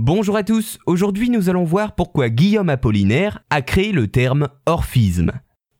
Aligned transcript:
Bonjour 0.00 0.36
à 0.36 0.44
tous, 0.44 0.78
aujourd'hui 0.86 1.28
nous 1.28 1.50
allons 1.50 1.64
voir 1.64 1.96
pourquoi 1.96 2.28
Guillaume 2.28 2.68
Apollinaire 2.68 3.40
a 3.50 3.62
créé 3.62 3.90
le 3.90 4.06
terme 4.06 4.46
orphisme. 4.64 5.32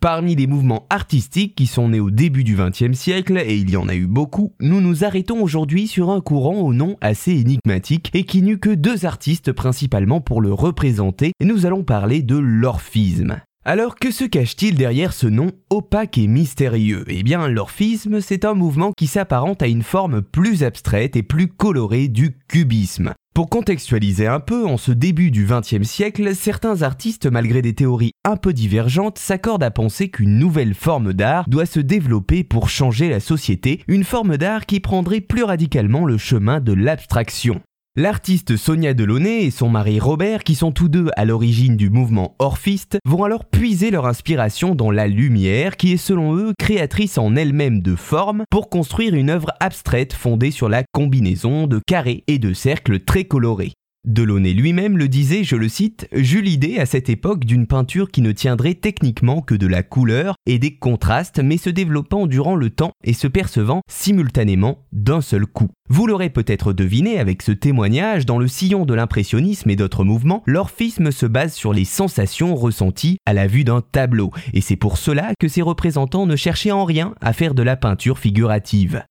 Parmi 0.00 0.34
les 0.34 0.46
mouvements 0.46 0.86
artistiques 0.88 1.54
qui 1.54 1.66
sont 1.66 1.90
nés 1.90 2.00
au 2.00 2.10
début 2.10 2.42
du 2.42 2.56
XXe 2.56 2.98
siècle, 2.98 3.36
et 3.36 3.58
il 3.58 3.68
y 3.68 3.76
en 3.76 3.88
a 3.88 3.94
eu 3.94 4.06
beaucoup, 4.06 4.54
nous 4.58 4.80
nous 4.80 5.04
arrêtons 5.04 5.42
aujourd'hui 5.42 5.86
sur 5.86 6.08
un 6.08 6.22
courant 6.22 6.60
au 6.60 6.72
nom 6.72 6.96
assez 7.02 7.32
énigmatique 7.32 8.10
et 8.14 8.24
qui 8.24 8.40
n'eut 8.40 8.58
que 8.58 8.70
deux 8.70 9.04
artistes 9.04 9.52
principalement 9.52 10.22
pour 10.22 10.40
le 10.40 10.50
représenter, 10.50 11.32
et 11.38 11.44
nous 11.44 11.66
allons 11.66 11.84
parler 11.84 12.22
de 12.22 12.38
l'orphisme. 12.38 13.42
Alors 13.66 13.96
que 13.96 14.10
se 14.10 14.24
cache-t-il 14.24 14.76
derrière 14.76 15.12
ce 15.12 15.26
nom 15.26 15.50
opaque 15.68 16.16
et 16.16 16.26
mystérieux? 16.26 17.04
Eh 17.08 17.22
bien, 17.22 17.48
l'orphisme, 17.48 18.22
c'est 18.22 18.46
un 18.46 18.54
mouvement 18.54 18.92
qui 18.96 19.08
s'apparente 19.08 19.60
à 19.60 19.66
une 19.66 19.82
forme 19.82 20.22
plus 20.22 20.62
abstraite 20.62 21.16
et 21.16 21.22
plus 21.22 21.48
colorée 21.48 22.08
du 22.08 22.38
cubisme. 22.48 23.12
Pour 23.36 23.50
contextualiser 23.50 24.26
un 24.26 24.40
peu, 24.40 24.64
en 24.64 24.78
ce 24.78 24.92
début 24.92 25.30
du 25.30 25.44
XXe 25.44 25.86
siècle, 25.86 26.34
certains 26.34 26.80
artistes, 26.80 27.26
malgré 27.26 27.60
des 27.60 27.74
théories 27.74 28.12
un 28.24 28.38
peu 28.38 28.54
divergentes, 28.54 29.18
s'accordent 29.18 29.62
à 29.62 29.70
penser 29.70 30.08
qu'une 30.08 30.38
nouvelle 30.38 30.72
forme 30.72 31.12
d'art 31.12 31.46
doit 31.46 31.66
se 31.66 31.80
développer 31.80 32.44
pour 32.44 32.70
changer 32.70 33.10
la 33.10 33.20
société, 33.20 33.82
une 33.88 34.04
forme 34.04 34.38
d'art 34.38 34.64
qui 34.64 34.80
prendrait 34.80 35.20
plus 35.20 35.42
radicalement 35.42 36.06
le 36.06 36.16
chemin 36.16 36.60
de 36.60 36.72
l'abstraction. 36.72 37.60
L'artiste 37.98 38.58
Sonia 38.58 38.92
Delaunay 38.92 39.44
et 39.44 39.50
son 39.50 39.70
mari 39.70 40.00
Robert, 40.00 40.44
qui 40.44 40.54
sont 40.54 40.70
tous 40.70 40.90
deux 40.90 41.08
à 41.16 41.24
l'origine 41.24 41.78
du 41.78 41.88
mouvement 41.88 42.36
orphiste, 42.38 42.98
vont 43.06 43.24
alors 43.24 43.46
puiser 43.46 43.90
leur 43.90 44.04
inspiration 44.04 44.74
dans 44.74 44.90
la 44.90 45.06
lumière, 45.06 45.78
qui 45.78 45.94
est 45.94 45.96
selon 45.96 46.36
eux 46.36 46.52
créatrice 46.58 47.16
en 47.16 47.36
elle-même 47.36 47.80
de 47.80 47.96
formes, 47.96 48.44
pour 48.50 48.68
construire 48.68 49.14
une 49.14 49.30
œuvre 49.30 49.50
abstraite 49.60 50.12
fondée 50.12 50.50
sur 50.50 50.68
la 50.68 50.84
combinaison 50.92 51.66
de 51.66 51.80
carrés 51.86 52.22
et 52.26 52.38
de 52.38 52.52
cercles 52.52 53.00
très 53.00 53.24
colorés. 53.24 53.72
Delaunay 54.06 54.52
lui-même 54.52 54.96
le 54.96 55.08
disait, 55.08 55.42
je 55.42 55.56
le 55.56 55.68
cite, 55.68 56.08
J'eus 56.12 56.40
l'idée 56.40 56.78
à 56.78 56.86
cette 56.86 57.08
époque 57.08 57.44
d'une 57.44 57.66
peinture 57.66 58.08
qui 58.08 58.22
ne 58.22 58.30
tiendrait 58.30 58.74
techniquement 58.74 59.42
que 59.42 59.56
de 59.56 59.66
la 59.66 59.82
couleur 59.82 60.36
et 60.46 60.60
des 60.60 60.76
contrastes, 60.76 61.40
mais 61.42 61.56
se 61.56 61.70
développant 61.70 62.28
durant 62.28 62.54
le 62.54 62.70
temps 62.70 62.92
et 63.02 63.12
se 63.12 63.26
percevant 63.26 63.82
simultanément 63.90 64.86
d'un 64.92 65.20
seul 65.20 65.44
coup. 65.44 65.70
Vous 65.88 66.06
l'aurez 66.06 66.30
peut-être 66.30 66.72
deviné 66.72 67.18
avec 67.18 67.42
ce 67.42 67.50
témoignage, 67.50 68.26
dans 68.26 68.38
le 68.38 68.46
sillon 68.46 68.86
de 68.86 68.94
l'impressionnisme 68.94 69.70
et 69.70 69.76
d'autres 69.76 70.04
mouvements, 70.04 70.44
l'orphisme 70.46 71.10
se 71.10 71.26
base 71.26 71.54
sur 71.54 71.72
les 71.72 71.84
sensations 71.84 72.54
ressenties 72.54 73.18
à 73.26 73.32
la 73.32 73.48
vue 73.48 73.64
d'un 73.64 73.80
tableau, 73.80 74.30
et 74.52 74.60
c'est 74.60 74.76
pour 74.76 74.98
cela 74.98 75.32
que 75.40 75.48
ses 75.48 75.62
représentants 75.62 76.26
ne 76.26 76.36
cherchaient 76.36 76.70
en 76.70 76.84
rien 76.84 77.14
à 77.20 77.32
faire 77.32 77.54
de 77.54 77.62
la 77.62 77.76
peinture 77.76 78.18
figurative. 78.18 79.02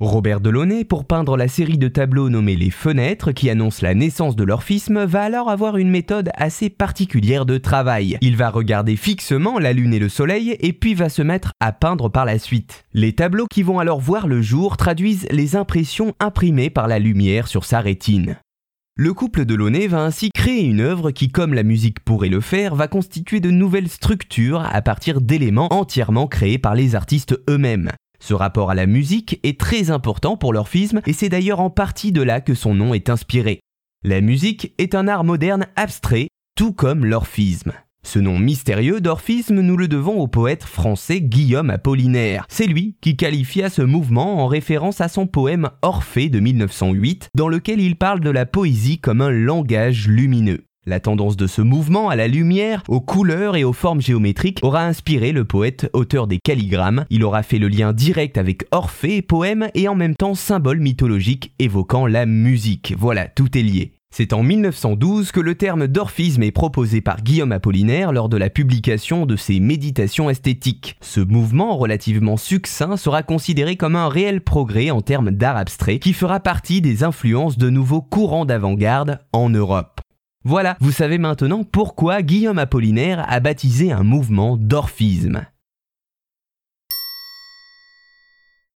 Robert 0.00 0.40
Delaunay, 0.40 0.84
pour 0.84 1.04
peindre 1.04 1.36
la 1.36 1.46
série 1.46 1.78
de 1.78 1.86
tableaux 1.86 2.28
nommés 2.28 2.56
Les 2.56 2.70
Fenêtres, 2.70 3.30
qui 3.30 3.48
annoncent 3.48 3.78
la 3.80 3.94
naissance 3.94 4.34
de 4.34 4.42
l'orphisme, 4.42 5.04
va 5.04 5.22
alors 5.22 5.48
avoir 5.48 5.76
une 5.76 5.88
méthode 5.88 6.30
assez 6.34 6.68
particulière 6.68 7.46
de 7.46 7.58
travail. 7.58 8.18
Il 8.20 8.36
va 8.36 8.50
regarder 8.50 8.96
fixement 8.96 9.60
la 9.60 9.72
lune 9.72 9.94
et 9.94 10.00
le 10.00 10.08
soleil, 10.08 10.56
et 10.58 10.72
puis 10.72 10.94
va 10.94 11.08
se 11.08 11.22
mettre 11.22 11.52
à 11.60 11.70
peindre 11.70 12.08
par 12.08 12.24
la 12.24 12.40
suite. 12.40 12.84
Les 12.92 13.12
tableaux 13.12 13.46
qui 13.48 13.62
vont 13.62 13.78
alors 13.78 14.00
voir 14.00 14.26
le 14.26 14.42
jour 14.42 14.76
traduisent 14.76 15.28
les 15.30 15.54
impressions 15.54 16.12
imprimées 16.18 16.70
par 16.70 16.88
la 16.88 16.98
lumière 16.98 17.46
sur 17.46 17.64
sa 17.64 17.78
rétine. 17.78 18.36
Le 18.96 19.14
couple 19.14 19.44
Delaunay 19.44 19.86
va 19.86 20.02
ainsi 20.02 20.30
créer 20.34 20.64
une 20.64 20.80
œuvre 20.80 21.12
qui, 21.12 21.30
comme 21.30 21.54
la 21.54 21.62
musique 21.62 22.00
pourrait 22.00 22.28
le 22.28 22.40
faire, 22.40 22.74
va 22.74 22.88
constituer 22.88 23.38
de 23.38 23.52
nouvelles 23.52 23.88
structures 23.88 24.66
à 24.72 24.82
partir 24.82 25.20
d'éléments 25.20 25.72
entièrement 25.72 26.26
créés 26.26 26.58
par 26.58 26.74
les 26.74 26.96
artistes 26.96 27.40
eux-mêmes. 27.48 27.92
Ce 28.26 28.32
rapport 28.32 28.70
à 28.70 28.74
la 28.74 28.86
musique 28.86 29.38
est 29.42 29.60
très 29.60 29.90
important 29.90 30.38
pour 30.38 30.54
l'orphisme 30.54 31.02
et 31.06 31.12
c'est 31.12 31.28
d'ailleurs 31.28 31.60
en 31.60 31.68
partie 31.68 32.10
de 32.10 32.22
là 32.22 32.40
que 32.40 32.54
son 32.54 32.74
nom 32.74 32.94
est 32.94 33.10
inspiré. 33.10 33.60
La 34.02 34.22
musique 34.22 34.72
est 34.78 34.94
un 34.94 35.08
art 35.08 35.24
moderne 35.24 35.66
abstrait, 35.76 36.28
tout 36.56 36.72
comme 36.72 37.04
l'orphisme. 37.04 37.72
Ce 38.02 38.18
nom 38.18 38.38
mystérieux 38.38 39.02
d'orphisme, 39.02 39.60
nous 39.60 39.76
le 39.76 39.88
devons 39.88 40.20
au 40.20 40.26
poète 40.26 40.64
français 40.64 41.20
Guillaume 41.20 41.68
Apollinaire. 41.68 42.46
C'est 42.48 42.66
lui 42.66 42.96
qui 43.02 43.18
qualifia 43.18 43.68
ce 43.68 43.82
mouvement 43.82 44.42
en 44.42 44.46
référence 44.46 45.02
à 45.02 45.08
son 45.08 45.26
poème 45.26 45.68
Orphée 45.82 46.30
de 46.30 46.40
1908, 46.40 47.28
dans 47.34 47.48
lequel 47.48 47.78
il 47.78 47.96
parle 47.96 48.20
de 48.20 48.30
la 48.30 48.46
poésie 48.46 49.00
comme 49.00 49.20
un 49.20 49.30
langage 49.30 50.08
lumineux. 50.08 50.64
La 50.86 51.00
tendance 51.00 51.38
de 51.38 51.46
ce 51.46 51.62
mouvement 51.62 52.10
à 52.10 52.16
la 52.16 52.28
lumière, 52.28 52.82
aux 52.88 53.00
couleurs 53.00 53.56
et 53.56 53.64
aux 53.64 53.72
formes 53.72 54.02
géométriques 54.02 54.58
aura 54.62 54.84
inspiré 54.84 55.32
le 55.32 55.46
poète 55.46 55.88
auteur 55.94 56.26
des 56.26 56.38
calligrammes. 56.38 57.06
Il 57.08 57.24
aura 57.24 57.42
fait 57.42 57.58
le 57.58 57.68
lien 57.68 57.94
direct 57.94 58.36
avec 58.36 58.66
Orphée, 58.70 59.22
poème 59.22 59.68
et 59.74 59.88
en 59.88 59.94
même 59.94 60.14
temps 60.14 60.34
symbole 60.34 60.80
mythologique 60.80 61.54
évoquant 61.58 62.06
la 62.06 62.26
musique. 62.26 62.94
Voilà, 62.98 63.28
tout 63.28 63.56
est 63.56 63.62
lié. 63.62 63.92
C'est 64.16 64.34
en 64.34 64.42
1912 64.42 65.32
que 65.32 65.40
le 65.40 65.54
terme 65.54 65.88
d'orphisme 65.88 66.42
est 66.42 66.52
proposé 66.52 67.00
par 67.00 67.22
Guillaume 67.22 67.50
Apollinaire 67.50 68.12
lors 68.12 68.28
de 68.28 68.36
la 68.36 68.50
publication 68.50 69.24
de 69.24 69.36
ses 69.36 69.60
Méditations 69.60 70.28
esthétiques. 70.28 70.96
Ce 71.00 71.18
mouvement 71.18 71.76
relativement 71.78 72.36
succinct 72.36 72.98
sera 72.98 73.22
considéré 73.22 73.76
comme 73.76 73.96
un 73.96 74.08
réel 74.08 74.42
progrès 74.42 74.90
en 74.90 75.00
termes 75.00 75.30
d'art 75.30 75.56
abstrait 75.56 75.98
qui 75.98 76.12
fera 76.12 76.40
partie 76.40 76.82
des 76.82 77.02
influences 77.02 77.56
de 77.56 77.70
nouveaux 77.70 78.02
courants 78.02 78.44
d'avant-garde 78.44 79.18
en 79.32 79.48
Europe. 79.48 79.93
Voilà, 80.46 80.76
vous 80.80 80.92
savez 80.92 81.16
maintenant 81.16 81.64
pourquoi 81.64 82.20
Guillaume 82.20 82.58
Apollinaire 82.58 83.24
a 83.28 83.40
baptisé 83.40 83.92
un 83.92 84.02
mouvement 84.02 84.58
d'orphisme. 84.58 85.46